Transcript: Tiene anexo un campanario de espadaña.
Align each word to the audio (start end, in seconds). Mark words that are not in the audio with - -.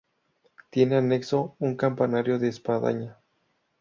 Tiene 0.71 0.95
anexo 0.95 1.55
un 1.59 1.75
campanario 1.75 2.39
de 2.39 2.47
espadaña. 2.47 3.17